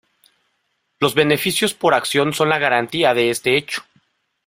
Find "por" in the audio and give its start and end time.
1.75-1.93